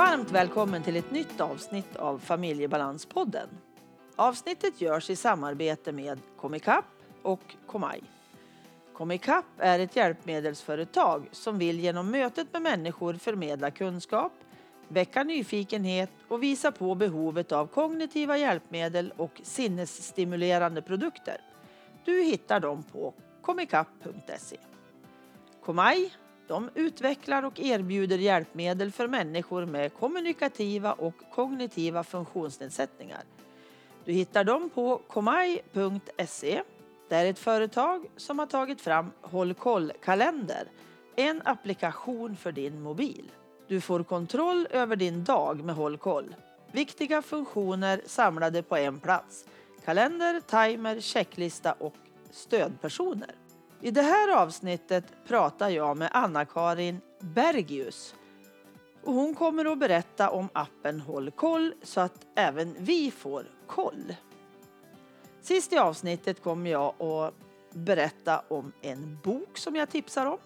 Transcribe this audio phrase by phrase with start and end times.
[0.00, 3.48] Varmt välkommen till ett nytt avsnitt av Familjebalanspodden.
[4.16, 6.84] Avsnittet görs i samarbete med Komicap
[7.22, 8.00] och Komai.
[8.92, 14.32] Komicap är ett hjälpmedelsföretag som vill genom mötet med människor förmedla kunskap,
[14.88, 21.40] väcka nyfikenhet och visa på behovet av kognitiva hjälpmedel och sinnesstimulerande produkter.
[22.04, 24.56] Du hittar dem på comicap.se.
[25.64, 26.12] Comaj
[26.50, 33.22] de utvecklar och erbjuder hjälpmedel för människor med kommunikativa och kognitiva funktionsnedsättningar.
[34.04, 36.62] Du hittar dem på komaj.se.
[37.08, 40.64] Det är ett företag som har tagit fram Håll koll-kalender,
[41.16, 43.30] en applikation för din mobil.
[43.68, 46.34] Du får kontroll över din dag med Håll koll.
[46.72, 49.44] Viktiga funktioner samlade på en plats.
[49.84, 51.94] Kalender, timer, checklista och
[52.30, 53.39] stödpersoner.
[53.82, 58.14] I det här avsnittet pratar jag med Anna-Karin Bergius.
[59.04, 64.14] Och hon kommer att berätta om appen Håll koll så att även vi får koll.
[65.40, 67.34] Sist i avsnittet kommer jag att
[67.72, 70.38] berätta om en bok som jag tipsar om.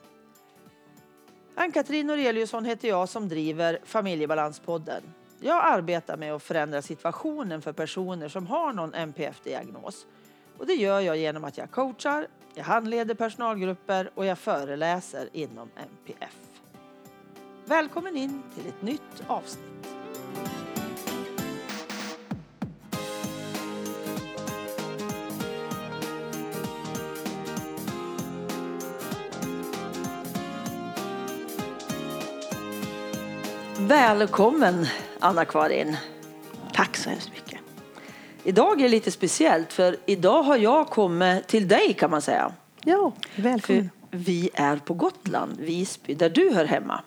[1.54, 5.02] Ann-Katrin Noreliusson heter jag som driver Familjebalanspodden.
[5.40, 10.06] Jag arbetar med att förändra situationen för personer som har någon NPF-diagnos.
[10.58, 15.70] Och det gör jag genom att jag coachar, jag handleder personalgrupper och jag föreläser inom
[15.76, 16.36] NPF.
[17.64, 19.70] Välkommen in till ett nytt avsnitt.
[33.78, 34.86] Välkommen
[35.20, 35.96] Anna-Karin.
[36.72, 37.43] Tack så hemskt mycket.
[38.46, 42.52] Idag är lite speciellt för idag har jag kommit till dig kan man säga.
[42.84, 43.90] Ja, välkommen.
[44.10, 47.00] För vi är på Gotland, Visby, där du hör hemma.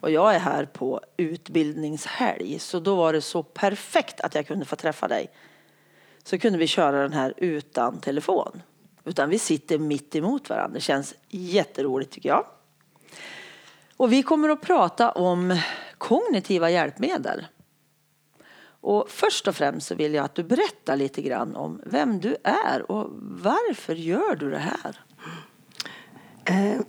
[0.00, 4.64] Och jag är här på utbildningshelg så då var det så perfekt att jag kunde
[4.64, 5.30] få träffa dig.
[6.24, 8.62] Så kunde vi köra den här utan telefon.
[9.04, 10.74] Utan vi sitter mitt emot varandra.
[10.74, 12.46] Det känns jätteroligt tycker jag.
[13.96, 15.58] Och vi kommer att prata om
[15.98, 17.46] kognitiva hjälpmedel.
[18.80, 22.36] Och först och främst så vill jag att du berättar lite grann om vem du
[22.44, 25.00] är och varför gör du det här?
[26.44, 26.80] Eh,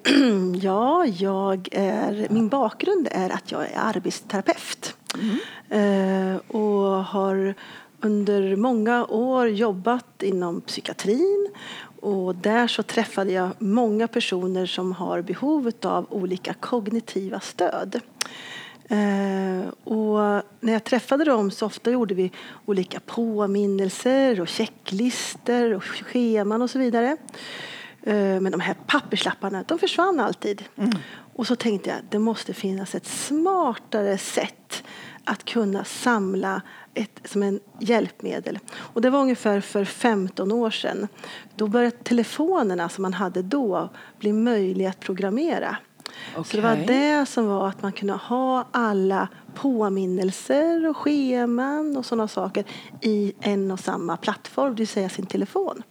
[0.62, 4.96] ja, jag är, min bakgrund är att jag är arbetsterapeut
[5.70, 6.40] mm.
[6.48, 7.56] och har
[8.02, 11.50] under många år jobbat inom psykiatrin
[12.02, 18.00] och där så träffade jag många personer som har behov av olika kognitiva stöd.
[18.92, 22.32] Eh, och när jag träffade dem så ofta gjorde vi
[22.66, 27.18] olika påminnelser och checklister och scheman och så vidare.
[28.04, 30.64] Eh, men de här papperslapparna, de försvann alltid.
[30.78, 30.92] Mm.
[31.36, 34.84] Och så tänkte jag, det måste finnas ett smartare sätt
[35.24, 36.62] att kunna samla
[36.94, 38.60] ett, som en hjälpmedel.
[38.74, 41.08] Och det var ungefär för 15 år sedan.
[41.56, 45.78] Då började telefonerna som man hade då bli möjliga att programmera.
[46.32, 46.44] Okay.
[46.44, 52.06] Så det var det som var att man kunde ha alla påminnelser och scheman och
[52.06, 52.66] sådana saker
[53.02, 55.84] i en och samma plattform, det vill säga sin telefon.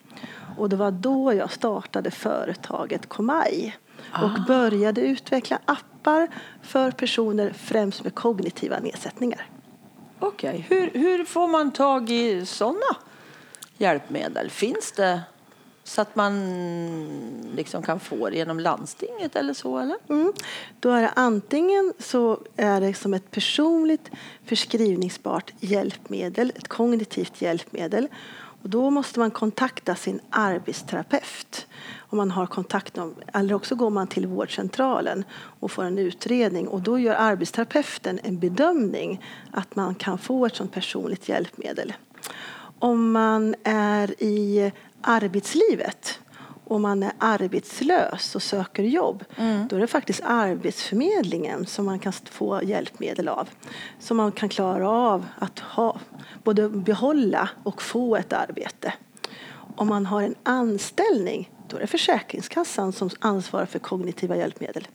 [0.59, 3.77] Och det var då jag startade företaget Komaj
[4.13, 4.45] och ah.
[4.47, 6.29] började utveckla appar
[6.63, 9.47] för personer främst med kognitiva nedsättningar.
[10.19, 10.79] Okej, okay.
[10.79, 12.97] hur, hur får man tag i sådana
[13.79, 14.51] hjälpmedel?
[14.51, 15.21] Finns det
[15.91, 16.35] så att man
[17.57, 19.79] liksom kan få det genom landstinget eller så?
[19.79, 19.97] Eller?
[20.09, 20.33] Mm.
[20.81, 24.11] Då är det antingen så är det som ett personligt
[24.45, 28.09] förskrivningsbart hjälpmedel, ett kognitivt hjälpmedel.
[28.63, 31.67] Och då måste man kontakta sin arbetsterapeut
[31.99, 36.69] om man har kontakt med, eller också går man till vårdcentralen och får en utredning
[36.69, 41.93] och då gör arbetsterapeuten en bedömning att man kan få ett sådant personligt hjälpmedel.
[42.79, 46.21] Om man är i arbetslivet
[46.71, 49.69] och man är arbetslös och söker jobb, mm.
[49.69, 53.49] då är det faktiskt Arbetsförmedlingen som man kan få hjälpmedel av.
[53.99, 56.01] Så man kan klara av att ha,
[56.45, 58.95] både behålla och få ett arbete.
[59.77, 64.89] Om man har en anställning, då är det Försäkringskassan som ansvarar för kognitiva hjälpmedel.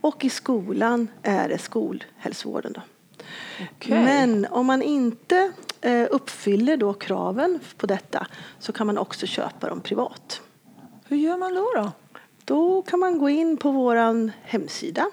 [0.00, 2.72] Och i skolan är det skolhälsovården.
[2.72, 2.80] Då.
[3.76, 4.04] Okay.
[4.04, 8.26] Men om man inte eh, uppfyller då kraven på detta
[8.58, 10.40] så kan man också köpa dem privat.
[11.04, 11.72] Hur gör man då?
[11.74, 11.92] Då,
[12.44, 15.06] då kan man gå in på vår hemsida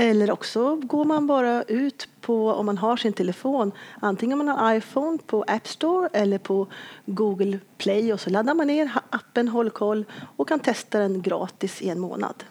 [0.00, 4.56] eller också går man bara ut på, om man har sin telefon, antingen om man
[4.56, 6.66] har iPhone på App Store eller på
[7.06, 10.04] Google Play och så laddar man ner appen Håll koll
[10.36, 12.44] och kan testa den gratis i en månad.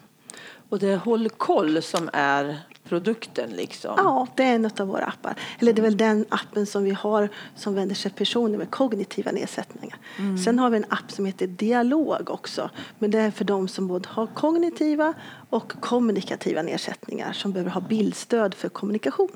[0.69, 3.93] Och det är Håll koll som är produkten liksom?
[3.97, 5.35] Ja, det är en av våra appar.
[5.59, 8.71] Eller det är väl den appen som vi har som vänder sig till personer med
[8.71, 9.97] kognitiva nedsättningar.
[10.17, 10.37] Mm.
[10.37, 12.69] Sen har vi en app som heter Dialog också.
[12.99, 15.13] Men det är för de som både har kognitiva
[15.49, 19.31] och kommunikativa nedsättningar som behöver ha bildstöd för kommunikation.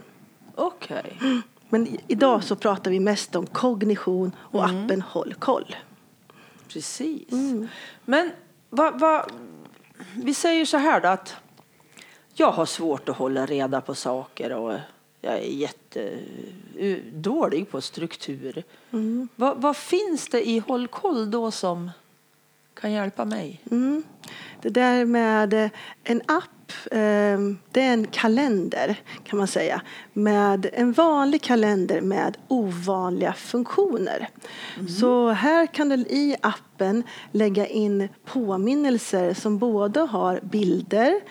[0.55, 1.15] Okej.
[1.17, 1.41] Okay.
[1.69, 4.85] Men idag så pratar vi mest om kognition och mm.
[4.85, 5.75] appen Håll koll.
[6.67, 7.31] Precis.
[7.31, 7.67] Mm.
[8.05, 8.31] Men
[8.69, 9.31] vad, vad,
[10.15, 11.35] vi säger så här då att
[12.33, 14.73] jag har svårt att hålla reda på saker och
[15.21, 15.69] jag är
[16.61, 18.63] jättedålig på struktur.
[18.91, 19.27] Mm.
[19.35, 21.91] Vad, vad, finns det i Håll koll då som
[22.81, 23.61] kan hjälpa mig?
[23.71, 24.03] Mm.
[24.61, 25.69] Det där med
[26.03, 29.81] en app, ehm, det är en kalender kan man säga.
[30.13, 34.29] Med en vanlig kalender med ovanliga funktioner.
[34.75, 34.87] Mm.
[34.87, 41.21] Så här kan du i appen lägga in påminnelser som både har bilder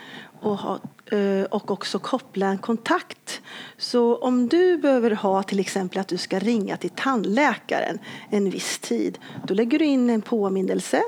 [0.41, 0.79] och ha
[1.13, 3.43] Eh, och också koppla en kontakt.
[3.79, 7.99] Så om du behöver ha till exempel att du ska ringa till tandläkaren
[8.31, 11.03] en viss tid, då lägger du in en påminnelse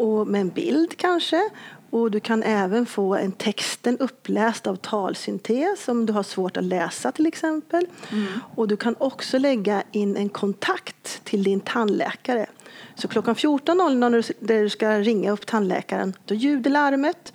[0.00, 1.50] och med en bild kanske.
[1.90, 6.64] Och du kan även få en texten uppläst av talsyntes om du har svårt att
[6.64, 7.86] läsa till exempel.
[8.12, 8.26] Mm.
[8.54, 12.46] Och du kan också lägga in en kontakt till din tandläkare.
[12.94, 17.32] Så klockan 14.00 när du ska ringa upp tandläkaren, då ljuder larmet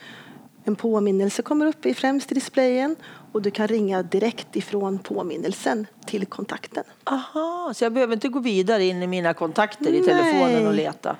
[0.64, 2.96] en påminnelse kommer upp i främst i displayen
[3.32, 6.84] och du kan ringa direkt ifrån påminnelsen till kontakten.
[7.04, 11.16] Aha, så jag behöver inte gå vidare in i mina kontakter i telefonen och leta?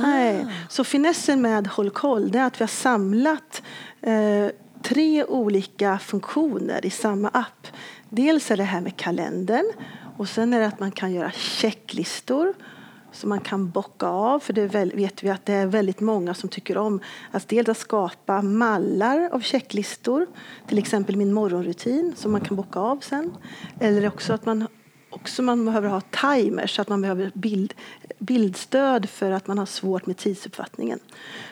[0.00, 0.46] Nej.
[0.48, 0.52] Ah.
[0.68, 3.62] Så finessen med Håll koll är att vi har samlat
[4.00, 4.46] eh,
[4.82, 7.66] tre olika funktioner i samma app.
[8.08, 9.72] Dels är det här med kalendern
[10.16, 12.54] och sen är det att man kan göra checklistor
[13.12, 14.40] som man kan bocka av.
[14.40, 17.68] För det väl, vet vi att det är väldigt många som tycker om att dels
[17.68, 20.26] att skapa mallar av checklistor,
[20.66, 23.32] till exempel min morgonrutin som man kan bocka av sen.
[23.80, 24.66] Eller också att man
[25.10, 27.74] också man behöver ha timers, så att man behöver bild,
[28.18, 30.98] bildstöd för att man har svårt med tidsuppfattningen.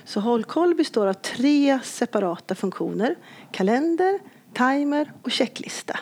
[0.05, 3.17] Så Håll koll består av tre separata funktioner.
[3.53, 4.19] Kalender,
[4.53, 5.99] timer och checklista.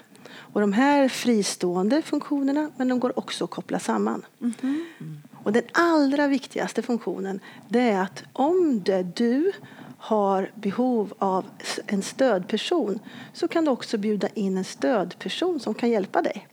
[0.55, 4.27] Och de här fristående funktionerna, men de går också att koppla samman.
[4.41, 5.17] Mm -hmm.
[5.45, 9.53] Och den allra viktigaste funktionen det är att om det du
[9.99, 11.45] har behov av
[11.87, 12.99] en stödperson
[13.33, 16.49] så kan du också bjuda in en stödperson som kan hjälpa dig.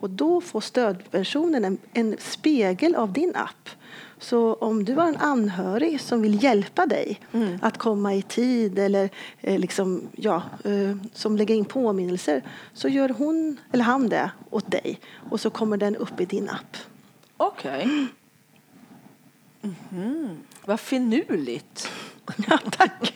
[0.00, 3.70] Och då får stödpersonen en, en spegel av din app.
[4.18, 7.58] Så om du har en anhörig som vill hjälpa dig mm.
[7.62, 9.10] att komma i tid eller
[9.40, 12.42] eh, liksom, ja, eh, som lägger in påminnelser
[12.72, 15.00] så gör hon eller han det åt dig
[15.30, 16.76] och så kommer den upp i din app.
[17.36, 17.76] Okej.
[17.76, 18.06] Okay.
[19.92, 20.36] Mm.
[20.64, 21.90] Vad finurligt.
[22.48, 23.14] Ja, tack.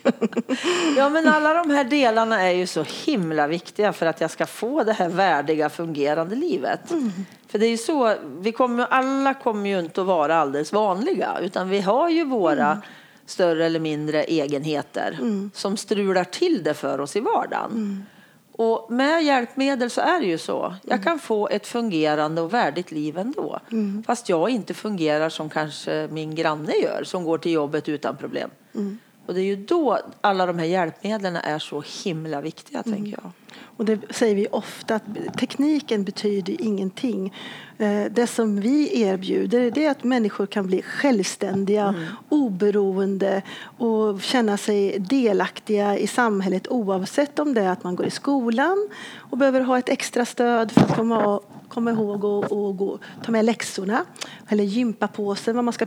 [0.97, 4.45] ja, men alla de här delarna är ju så himla viktiga för att jag ska
[4.45, 6.91] få det här värdiga, fungerande livet.
[6.91, 7.11] Mm.
[7.47, 11.37] För det är ju så, vi kommer, alla kommer ju inte att vara alldeles vanliga,
[11.41, 12.81] utan vi har ju våra mm.
[13.25, 15.51] större eller mindre egenheter mm.
[15.53, 17.71] som strular till det för oss i vardagen.
[17.71, 18.03] Mm.
[18.51, 20.75] Och med hjälpmedel så är det ju så.
[20.83, 21.03] Jag mm.
[21.03, 23.59] kan få ett fungerande och värdigt liv ändå.
[23.71, 24.03] Mm.
[24.07, 28.49] Fast jag inte fungerar som kanske min granne gör som går till jobbet utan problem.
[28.75, 28.97] Mm.
[29.25, 32.95] Och det är ju då alla de här hjälpmedlen är så himla viktiga, mm.
[32.95, 33.31] tänker jag.
[33.79, 35.03] Och det säger vi ofta, att
[35.37, 37.33] tekniken betyder ingenting.
[37.77, 42.05] Eh, det som vi erbjuder är att människor kan bli självständiga, mm.
[42.29, 43.41] oberoende
[43.77, 48.89] och känna sig delaktiga i samhället oavsett om det är att man går i skolan
[49.17, 51.39] och behöver ha ett extra stöd för att komma
[51.79, 54.05] komma ihåg att och gå, ta med läxorna
[54.47, 55.85] eller gympapåsen, vad man ska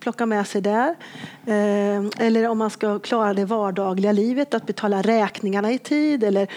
[0.00, 0.94] plocka med sig där.
[1.46, 6.48] Eh, eller om man ska klara det vardagliga livet, att betala räkningarna i tid eller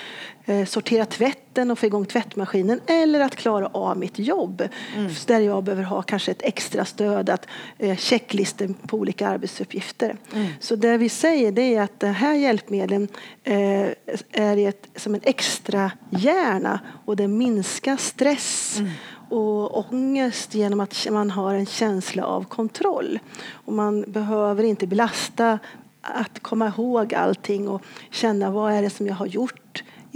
[0.67, 4.63] sortera tvätten och få igång tvättmaskinen eller att klara av mitt jobb
[4.95, 5.11] mm.
[5.27, 7.47] där jag behöver ha kanske ett extra stöd, att
[7.77, 10.15] eh, checklistor på olika arbetsuppgifter.
[10.33, 10.47] Mm.
[10.59, 13.07] Så det vi säger det är att den här hjälpmedlen
[13.43, 13.87] eh,
[14.31, 18.91] är ett, som en extra hjärna och det minskar stress mm
[19.29, 23.19] och ångest genom att man har en känsla av kontroll.
[23.51, 25.59] Och man behöver inte belasta
[26.01, 27.81] att komma ihåg allting och
[28.11, 29.62] känna vad är det som jag har gjort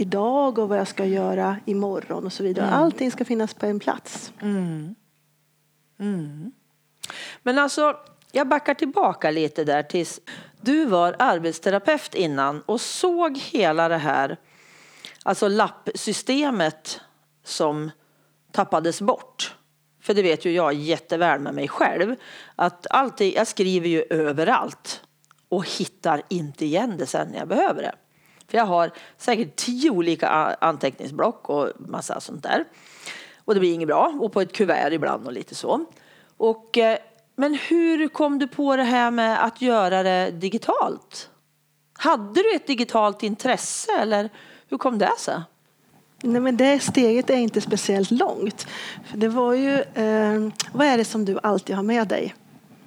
[0.00, 2.66] idag och vad jag ska göra imorgon och så vidare.
[2.66, 2.78] Mm.
[2.78, 4.32] Allting ska finnas på en plats.
[4.40, 4.94] Mm.
[5.98, 6.52] Mm.
[7.42, 7.96] Men alltså,
[8.32, 10.20] jag backar tillbaka lite där tills
[10.60, 14.36] du var arbetsterapeut innan och såg hela det här,
[15.22, 17.00] alltså lappsystemet
[17.44, 17.90] som
[18.52, 19.54] tappades bort.
[20.00, 22.16] För det vet ju jag jätteväl med mig själv.
[22.56, 25.02] Att alltid, jag skriver ju överallt.
[25.48, 27.94] och hittar inte igen det sen när jag behöver det.
[28.48, 30.28] För jag har säkert tio olika
[30.60, 32.64] anteckningsblock och massa sånt där.
[33.44, 34.18] Och det blir inget bra.
[34.20, 35.84] Och på ett kuvert ibland och lite så.
[36.36, 36.98] Och, eh,
[37.36, 41.30] men hur kom du på det här med att göra det digitalt?
[41.92, 44.30] Hade du ett digitalt intresse eller
[44.68, 45.40] hur kom det sig?
[46.22, 48.66] Nej, men det steget är inte speciellt långt.
[49.04, 52.34] För det var ju, eh, vad är det som du alltid har med dig?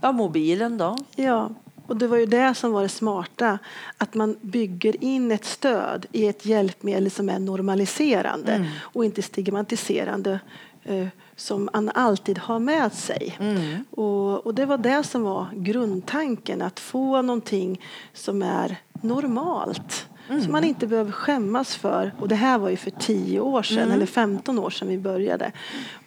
[0.01, 0.97] Ja, mobilen då.
[1.15, 1.49] Ja,
[1.87, 3.59] och det var ju det som var det smarta.
[3.97, 8.67] Att man bygger in ett stöd i ett hjälpmedel som är normaliserande mm.
[8.81, 10.39] och inte stigmatiserande
[10.83, 13.37] eh, som man alltid har med sig.
[13.39, 13.85] Mm.
[13.91, 17.81] Och, och, det var det som var grundtanken, att få någonting
[18.13, 20.07] som är normalt.
[20.29, 20.41] Mm.
[20.41, 22.11] Som man inte behöver skämmas för.
[22.19, 23.91] Och det här var ju för 10 år sedan, mm.
[23.91, 25.51] eller 15 år sedan vi började.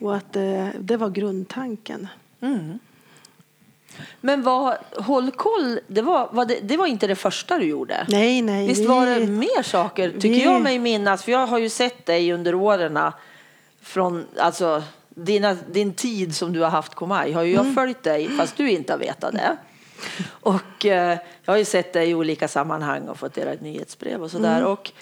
[0.01, 2.09] Och att eh, det var grundtanken.
[4.21, 8.07] Men vad, håll koll, det var, var det, det, var inte det första du gjorde?
[8.09, 8.67] Nej, nej.
[8.67, 11.23] Visst vi, var det mer saker, tycker vi, jag mig minnas?
[11.23, 12.99] För jag har ju sett dig under åren
[13.81, 17.75] från, alltså dina, din tid som du har haft Komaj har ju jag mm.
[17.75, 19.57] följt dig fast du inte har vetat det.
[20.29, 24.31] Och eh, jag har ju sett dig i olika sammanhang och fått era nyhetsbrev och
[24.31, 24.59] sådär.
[24.59, 24.71] Mm.
[24.71, 24.93] Och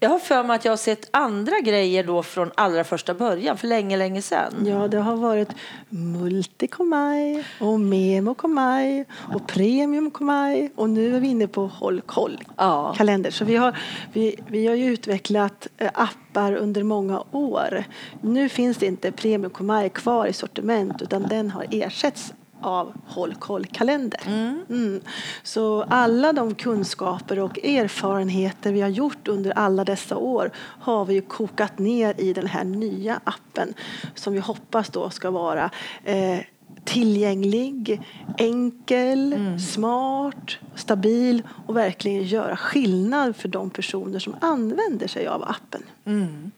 [0.00, 3.58] jag har för mig att jag har sett andra grejer då från allra första början,
[3.58, 4.66] för länge, länge sedan.
[4.66, 5.48] Ja, det har varit
[5.88, 12.94] Multikomaj och Memokomaj och Premiumkomaj och nu är vi inne på Håll koll ja.
[12.96, 13.30] kalender.
[13.30, 13.78] Så vi har,
[14.12, 17.84] vi, vi har ju utvecklat eh, appar under många år.
[18.20, 24.20] Nu finns det inte Premiumkomaj kvar i sortiment utan den har ersatts av Håll koll-kalender.
[24.26, 24.64] Mm.
[24.70, 25.00] Mm.
[25.42, 31.20] Så alla de kunskaper och erfarenheter vi har gjort under alla dessa år har vi
[31.20, 33.74] kokat ner i den här nya appen
[34.14, 35.70] som vi hoppas då ska vara
[36.04, 36.38] eh,
[36.84, 38.00] tillgänglig,
[38.38, 39.58] enkel, mm.
[39.58, 45.82] smart, stabil och verkligen göra skillnad för de personer som använder sig av appen.
[46.04, 46.50] Mm.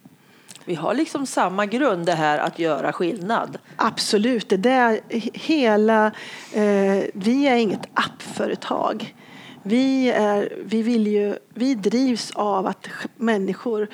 [0.64, 3.58] Vi har liksom samma grund, det här att göra skillnad.
[3.76, 4.48] Absolut.
[4.48, 5.00] Det där
[5.34, 6.06] hela,
[6.52, 9.14] eh, vi är inget appföretag.
[9.62, 13.88] Vi, är, vi, vill ju, vi drivs av att människor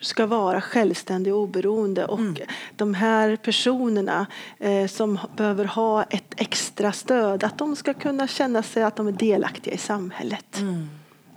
[0.00, 2.04] ska vara självständiga och oberoende.
[2.04, 2.36] Och mm.
[2.76, 4.26] de här personerna
[4.58, 9.08] eh, som behöver ha ett extra stöd, att de ska kunna känna sig att de
[9.08, 10.58] är delaktiga i samhället.
[10.58, 10.88] Mm.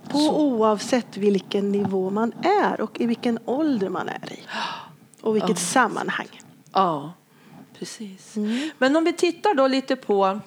[0.08, 0.36] På Så.
[0.36, 4.40] oavsett vilken nivå man är och i vilken ålder man är i.
[5.20, 5.56] Och vilket ja.
[5.56, 6.40] sammanhang.
[6.72, 7.12] Ja,
[7.78, 8.36] precis.
[8.36, 8.70] Mm.
[8.78, 10.40] Men om vi tittar då lite på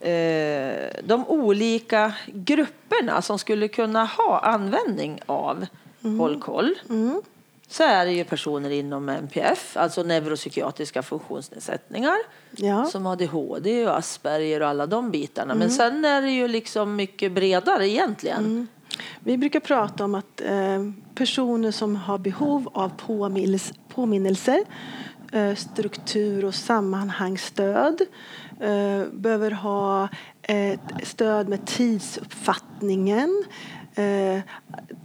[0.00, 5.66] eh, de olika grupperna som skulle kunna ha användning av
[6.04, 6.18] mm.
[6.18, 6.74] Håll koll.
[6.88, 7.22] Mm
[7.68, 12.16] så är det ju personer inom NPF, alltså neuropsykiatriska funktionsnedsättningar,
[12.50, 12.84] ja.
[12.84, 15.52] som ADHD och Asperger och alla de bitarna.
[15.52, 15.58] Mm.
[15.58, 18.38] Men sen är det ju liksom mycket bredare egentligen.
[18.38, 18.66] Mm.
[19.20, 22.90] Vi brukar prata om att eh, personer som har behov av
[23.88, 24.64] påminnelser,
[25.32, 28.00] eh, struktur och sammanhangsstöd
[28.60, 30.08] eh, behöver ha
[30.42, 33.44] ett stöd med tidsuppfattningen
[33.94, 34.40] Eh,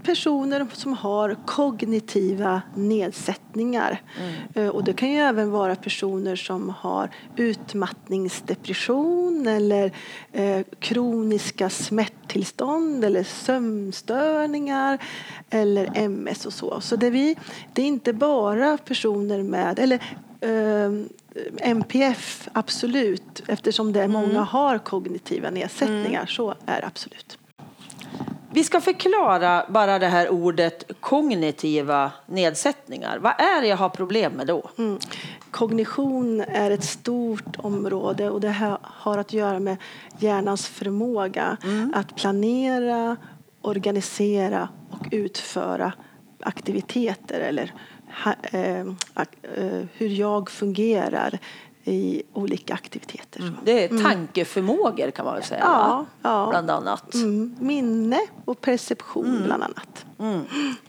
[0.04, 4.02] personer som har kognitiva nedsättningar.
[4.20, 4.34] Mm.
[4.54, 9.92] Eh, och det kan ju även vara personer som har utmattningsdepression eller
[10.32, 14.98] eh, kroniska smärttillstånd eller sömnstörningar
[15.50, 16.82] eller MS och så.
[16.82, 17.38] Så det, vi,
[17.74, 20.02] det är inte bara personer med, eller
[21.58, 24.44] MPF, absolut, eftersom det många mm.
[24.44, 26.28] har kognitiva nedsättningar, mm.
[26.28, 27.38] så är absolut.
[28.58, 33.18] Vi ska förklara bara det här ordet kognitiva nedsättningar.
[33.18, 34.70] Vad är det jag har problem med då?
[34.78, 35.00] Mm.
[35.52, 39.78] Kognition är ett stort område och det här har att göra med
[40.20, 41.94] hjärnans förmåga mm.
[41.96, 43.18] att planera,
[43.62, 45.94] organisera och utföra
[46.40, 47.74] aktiviteter eller
[48.52, 51.40] eh, eh, hur jag fungerar
[51.88, 53.40] i olika aktiviteter.
[53.40, 53.56] Mm.
[53.64, 55.62] Det är tankeförmågor kan man väl säga?
[55.64, 56.48] Ja, ja.
[56.50, 57.14] bland annat.
[57.14, 57.56] Mm.
[57.60, 59.44] Minne och perception mm.
[59.44, 60.06] bland annat.
[60.20, 60.42] Mm.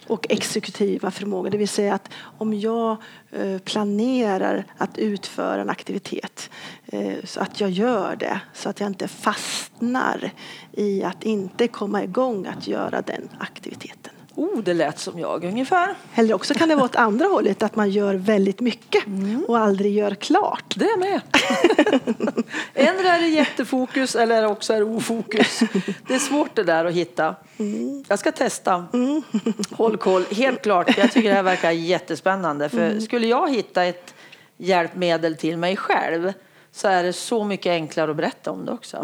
[0.06, 2.96] Och exekutiva förmågor, det vill säga att om jag
[3.30, 6.50] eh, planerar att utföra en aktivitet
[6.86, 10.30] eh, så att jag gör det så att jag inte fastnar
[10.72, 14.12] i att inte komma igång att göra den aktiviteten.
[14.38, 15.95] Oh, det lät som jag ungefär.
[16.14, 19.45] Eller också kan det vara åt andra hållet, att man gör väldigt mycket mm.
[19.49, 20.75] och aldrig gör klart.
[20.76, 21.21] Det är med.
[22.75, 25.61] Ändå är det jättefokus eller också är det ofokus.
[26.09, 27.35] Det är svårt det där att hitta.
[27.59, 28.04] Mm.
[28.09, 28.87] Jag ska testa.
[28.92, 29.23] Mm.
[29.71, 30.25] Håll koll.
[30.30, 32.68] Helt klart, jag tycker det här verkar jättespännande.
[32.68, 33.00] För mm.
[33.00, 34.14] skulle jag hitta ett
[34.57, 36.33] hjälpmedel till mig själv
[36.73, 38.97] så är det så mycket enklare att berätta om det också.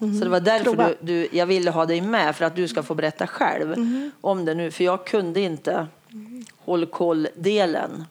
[0.00, 0.18] Mm.
[0.18, 2.82] Så det var därför du, du, jag ville ha dig med, för att du ska
[2.82, 3.76] få berätta själv
[4.20, 4.70] om det nu.
[4.70, 5.86] För jag kunde inte
[6.58, 8.04] håll koll-delen,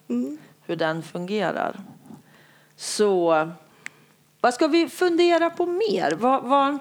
[0.66, 1.80] hur den fungerar.
[2.76, 3.50] Så
[4.42, 6.12] vad ska vi fundera på mer?
[6.12, 6.78] Vad, vad,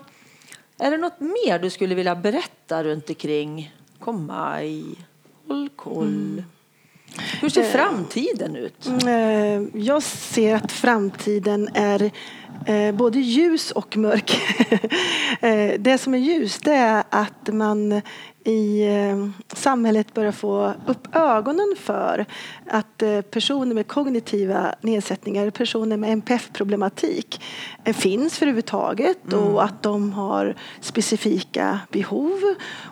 [0.78, 4.84] är det något mer du skulle vilja berätta runt omkring Kom maj,
[5.46, 6.42] håll koll?
[7.40, 8.86] Hur ser framtiden ut?
[8.86, 12.10] Eh, Jag ser att framtiden är
[12.66, 14.40] eh, både ljus och mörk.
[15.40, 18.02] Eh, Det som är ljus det är att man
[18.46, 22.26] i eh, samhället börjar få upp ögonen för
[22.70, 27.40] att eh, personer med kognitiva nedsättningar, personer med NPF-problematik
[27.84, 32.40] eh, finns överhuvudtaget och att de har specifika behov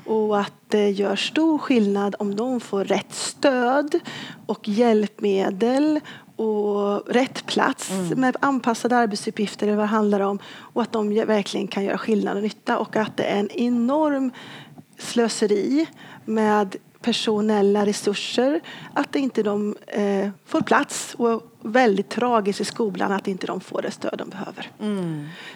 [0.04, 4.00] och att det gör stor skillnad om de får rätt stöd
[4.47, 6.00] och hjälpmedel
[6.36, 10.38] och rätt plats med anpassade arbetsuppgifter vad det handlar om.
[10.46, 12.78] Och att de verkligen kan göra skillnad och nytta.
[12.78, 14.30] Och att det är en enorm
[14.98, 15.86] slöseri
[16.24, 18.60] med personella resurser.
[18.92, 21.14] Att inte de eh, får plats.
[21.18, 24.70] Och väldigt tragiskt i skolan att inte de får det stöd de behöver.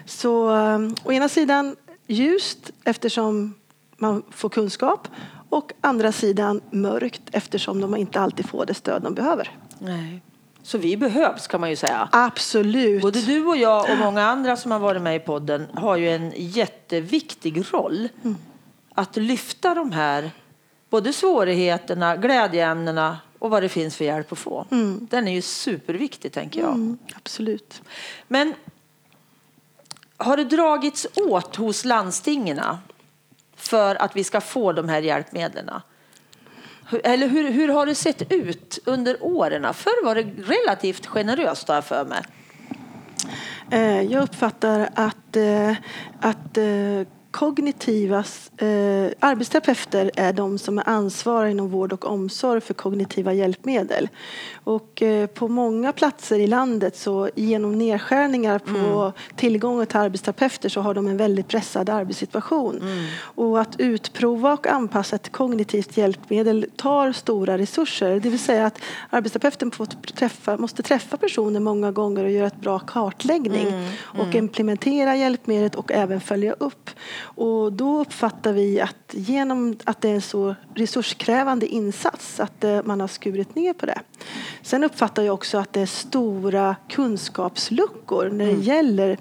[0.07, 3.55] Så eh, å ena sidan ljust eftersom
[3.97, 5.09] man får kunskap.
[5.51, 9.51] Och andra sidan mörkt eftersom de inte alltid får det stöd de behöver.
[9.79, 10.23] Nej.
[10.69, 12.09] Så vi behövs kan man ju säga.
[12.13, 13.03] Absolut.
[13.03, 16.11] Både du och jag och många andra som har varit med i podden har ju
[16.11, 18.09] en jätteviktig roll
[18.95, 20.31] att lyfta de här
[20.91, 24.67] både svårigheterna, glädjeämnena och vad det finns för hjälp att få.
[25.01, 26.75] Den är ju superviktig tänker jag.
[26.75, 27.83] Mm, absolut.
[28.27, 28.55] Men
[30.17, 32.61] har det dragits åt hos landstingen
[33.57, 35.71] för att vi ska få de här hjälpmedlen?
[36.91, 39.75] Hur- Eller hur, hur har det sett ut under åren?
[39.75, 42.23] Förr var det relativt generöst har jag för mig.
[43.71, 45.71] Eh, jag uppfattar att, eh,
[46.21, 47.07] att eh,
[47.39, 48.19] kognitiva
[48.57, 54.09] eh, arbetsterapeuter är de som är ansvariga inom vård och omsorg för kognitiva hjälpmedel.
[54.65, 60.81] Och eh, på många platser i landet så genom nedskärningar på tillgången till arbetsterapeuter så
[60.81, 62.83] har de en väldigt pressad arbetssituation.
[63.21, 68.21] Och att utprova och anpassa ett kognitivt hjälpmedel tar stora resurser.
[68.21, 69.71] Det vill säga att arbetsterapeuten
[70.15, 75.93] träffa, måste träffa personer många gånger och göra ett bra kartläggning och implementera hjälpmedlet och
[75.93, 76.91] även följa upp.
[77.35, 82.81] Och då uppfattar vi att genom att det är en så resurskrävande insats att eh,
[82.85, 84.01] man har skurit ner på det.
[84.63, 89.19] Sen uppfattar jag också att det är stora kunskapsluckor när det gäller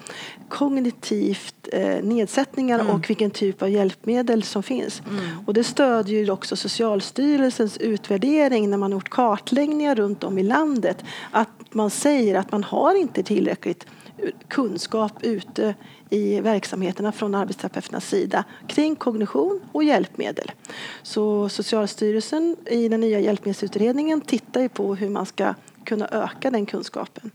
[0.50, 5.02] kognitivt eh, nedsättningar och vilken typ av hjälpmedel som finns.
[5.46, 11.04] Och det stödjer ju också Socialstyrelsens utvärdering när man gjort kartläggningar runt om i landet.
[11.32, 13.86] Att man säger att man har inte tillräckligt
[14.48, 15.76] kunskap ute
[16.10, 20.52] i verksamheterna från arbetsterapeuternas sida kring kognition och hjälpmedel.
[21.04, 25.54] Så Socialstyrelsen i den nya hjälpmedelsutredningen tittar ju på hur man ska
[25.84, 27.32] kunna öka den kunskapen.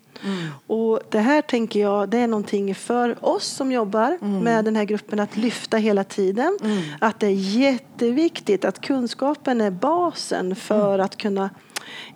[0.67, 4.85] Och det här tänker jag, det är någonting för oss som jobbar med den här
[4.85, 6.59] gruppen att lyfta hela tiden.
[7.01, 11.51] Att det är jätteviktigt att kunskapen är basen för att kunna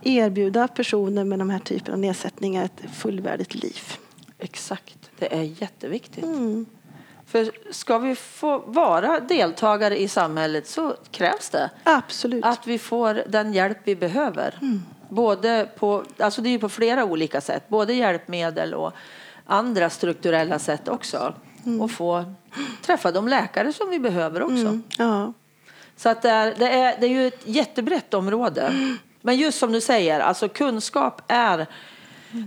[0.03, 3.81] erbjuda personer med de här typen av nedsättningar ett fullvärdigt liv.
[4.39, 6.25] Exakt, det är jätteviktigt.
[7.27, 12.45] För ska vi få vara deltagare i samhället så krävs det Absolut.
[12.45, 14.59] att vi får den hjälp vi behöver.
[15.09, 18.93] Både på, alltså det är på flera olika sätt, både hjälpmedel och
[19.47, 21.35] andra strukturella sätt också.
[21.81, 22.25] Och få
[22.83, 24.55] träffa de läkare som vi behöver också.
[24.55, 25.33] Mm, ja.
[25.97, 28.73] Så att det, är, det, är, det är ju ett jättebrett område.
[29.21, 31.67] Men just som du säger, alltså kunskap är,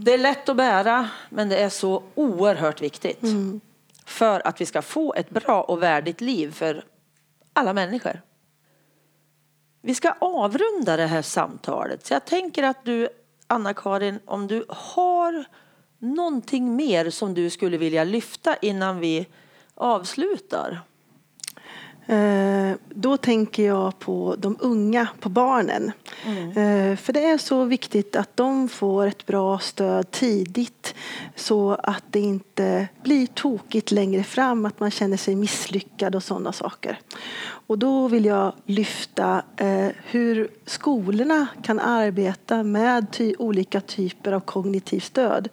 [0.01, 3.19] det är lätt att bära, men det är så oerhört viktigt.
[4.05, 6.83] För att vi ska få ett bra och värdigt liv för
[7.53, 8.21] alla människor.
[9.81, 12.05] Vi ska avrunda det här samtalet.
[12.05, 13.09] Så jag tänker att du,
[13.47, 15.45] Anna-Karin, om du har
[15.99, 19.27] någonting mer som du skulle vilja lyfta innan vi
[19.75, 20.81] avslutar.
[22.09, 25.91] Eh, Då tänker jag på de unga, på barnen.
[26.55, 30.95] Eh, För det är så viktigt att de får ett bra stöd tidigt
[31.35, 36.51] så att det inte blir tokigt längre fram, att man känner sig misslyckad och sådana
[36.53, 36.99] saker.
[37.67, 44.39] Och då vill jag lyfta eh, hur skolorna kan arbeta med ty- olika typer av
[44.39, 45.49] kognitivt stöd.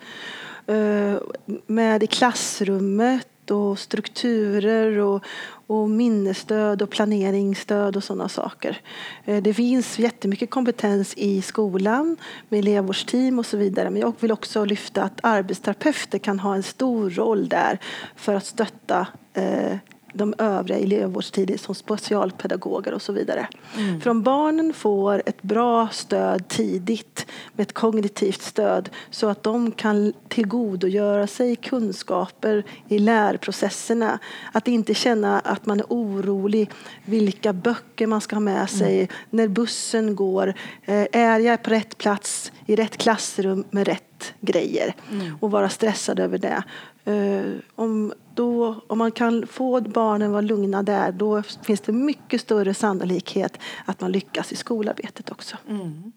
[1.66, 5.24] Med i klassrummet och strukturer och,
[5.66, 8.80] och minnesstöd och planeringsstöd och sådana saker.
[9.24, 12.16] Eh, det finns jättemycket kompetens i skolan
[12.48, 13.90] med elevvårdsteam och så vidare.
[13.90, 17.78] Men jag vill också lyfta att arbetsterapeuter kan ha en stor roll där
[18.16, 19.76] för att stötta eh,
[20.16, 23.48] de övriga elevvårdstider som specialpedagoger och så vidare.
[23.76, 24.00] Mm.
[24.00, 29.72] För om barnen får ett bra stöd tidigt med ett kognitivt stöd så att de
[29.72, 34.18] kan tillgodogöra sig kunskaper i lärprocesserna.
[34.52, 36.70] Att inte känna att man är orolig
[37.05, 39.09] vilka böcker man ska ha med sig mm.
[39.31, 40.55] när bussen går.
[40.85, 45.37] Eh, är jag på rätt plats i rätt klassrum med rätt grejer mm.
[45.40, 46.62] och vara stressad över det.
[47.07, 52.40] Eh, om, då, om man kan få barnen vara lugna där då finns det mycket
[52.40, 55.57] större sannolikhet att man lyckas i skolarbetet också.
[55.69, 56.12] Mm.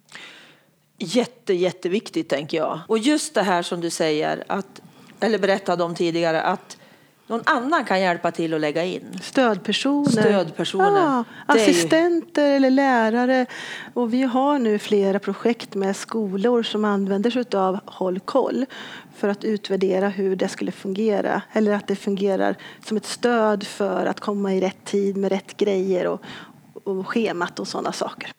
[0.97, 2.80] Jätte, jätteviktigt tänker jag.
[2.88, 4.82] Och just det här som du säger, att,
[5.19, 6.78] eller berättade om tidigare, att
[7.29, 9.19] någon annan kan hjälpa till att lägga in.
[9.21, 10.09] Stödpersoner.
[10.09, 11.01] Stödpersoner.
[11.01, 12.55] Ja, assistenter ju...
[12.55, 13.45] eller lärare.
[13.93, 18.65] Och vi har nu flera projekt med skolor som använder sig av Håll koll
[19.15, 21.41] för att utvärdera hur det skulle fungera.
[21.53, 25.57] Eller att det fungerar som ett stöd för att komma i rätt tid med rätt
[25.57, 26.21] grejer och,
[26.83, 28.31] och schemat och sådana saker.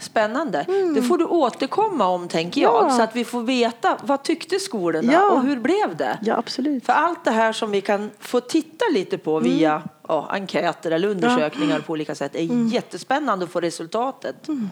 [0.00, 0.60] Spännande.
[0.60, 0.94] Mm.
[0.94, 2.84] Det får du återkomma om tänker jag.
[2.84, 2.90] Ja.
[2.90, 5.30] Så att vi får veta vad tyckte skolorna ja.
[5.30, 6.18] och hur blev det?
[6.22, 6.86] Ja, absolut.
[6.86, 9.50] För allt det här som vi kan få titta lite på mm.
[9.50, 12.68] via ja, enkäter eller undersökningar på olika sätt är mm.
[12.68, 14.48] jättespännande att få resultatet.
[14.48, 14.68] Mm.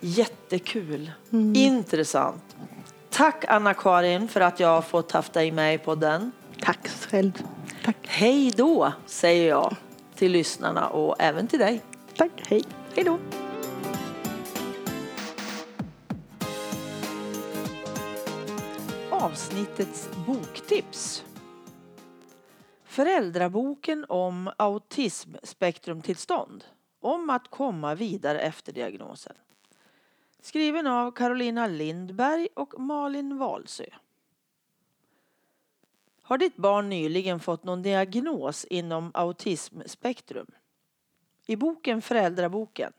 [0.00, 1.10] Jättekul.
[1.32, 1.56] Mm.
[1.56, 2.42] Intressant.
[3.10, 6.32] Tack Anna-Karin för att jag har fått haft dig med på den.
[6.60, 7.32] Tack själv.
[7.84, 7.96] Tack.
[8.02, 9.76] Hej då säger jag
[10.14, 11.80] till lyssnarna och även till dig.
[12.16, 12.30] Tack.
[12.48, 12.62] Hej.
[12.94, 13.18] Hej då.
[19.32, 21.24] Avsnittets boktips.
[22.84, 26.64] Föräldraboken om autismspektrumtillstånd.
[27.00, 29.36] Om att komma vidare efter diagnosen.
[30.40, 33.84] Skriven av Carolina Lindberg och Malin Valsö.
[36.22, 40.46] Har ditt barn nyligen fått någon diagnos inom autismspektrum?
[41.46, 42.92] I boken Föräldraboken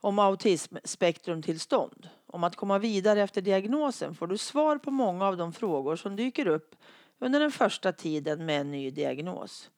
[0.00, 5.52] om autismspektrumtillstånd om att komma vidare efter diagnosen får du svar på många av de
[5.52, 6.76] frågor som dyker upp
[7.18, 9.70] under den första tiden med en ny diagnos.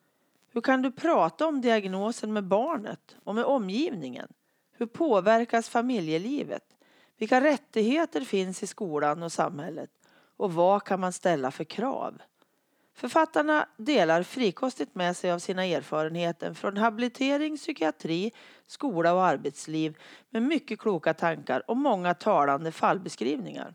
[0.52, 4.28] Hur kan du prata om diagnosen med barnet och med omgivningen?
[4.72, 6.64] Hur påverkas familjelivet?
[7.18, 9.90] Vilka rättigheter finns i skolan och samhället?
[10.36, 12.22] Och vad kan man ställa för krav?
[13.00, 18.32] Författarna delar frikostigt med sig av sina erfarenheter från habilitering, psykiatri,
[18.66, 19.98] skola och arbetsliv
[20.30, 23.74] med mycket kloka tankar och många talande fallbeskrivningar.